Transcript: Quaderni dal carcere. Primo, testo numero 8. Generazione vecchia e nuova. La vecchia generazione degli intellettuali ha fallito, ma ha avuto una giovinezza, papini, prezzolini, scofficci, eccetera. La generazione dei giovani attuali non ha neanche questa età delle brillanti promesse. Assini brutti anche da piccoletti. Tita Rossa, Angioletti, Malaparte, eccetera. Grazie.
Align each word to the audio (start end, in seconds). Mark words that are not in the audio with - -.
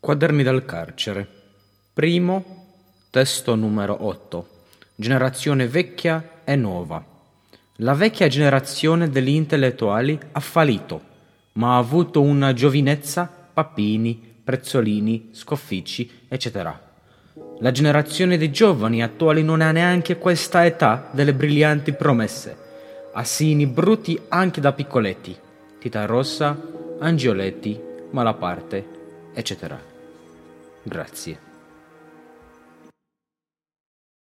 Quaderni 0.00 0.42
dal 0.42 0.64
carcere. 0.64 1.28
Primo, 1.92 2.68
testo 3.10 3.54
numero 3.54 4.06
8. 4.06 4.48
Generazione 4.94 5.68
vecchia 5.68 6.40
e 6.42 6.56
nuova. 6.56 7.04
La 7.76 7.92
vecchia 7.92 8.26
generazione 8.26 9.10
degli 9.10 9.28
intellettuali 9.28 10.18
ha 10.32 10.40
fallito, 10.40 11.02
ma 11.52 11.74
ha 11.74 11.76
avuto 11.76 12.22
una 12.22 12.54
giovinezza, 12.54 13.30
papini, 13.52 14.36
prezzolini, 14.42 15.28
scofficci, 15.32 16.22
eccetera. 16.28 16.80
La 17.58 17.70
generazione 17.70 18.38
dei 18.38 18.50
giovani 18.50 19.02
attuali 19.02 19.42
non 19.42 19.60
ha 19.60 19.70
neanche 19.70 20.16
questa 20.16 20.64
età 20.64 21.10
delle 21.12 21.34
brillanti 21.34 21.92
promesse. 21.92 22.56
Assini 23.12 23.66
brutti 23.66 24.18
anche 24.28 24.62
da 24.62 24.72
piccoletti. 24.72 25.36
Tita 25.78 26.06
Rossa, 26.06 26.58
Angioletti, 27.00 27.78
Malaparte, 28.12 28.99
eccetera. 29.34 29.80
Grazie. 30.82 31.49